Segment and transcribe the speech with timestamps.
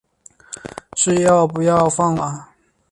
[0.95, 2.49] 是要不要放过我啊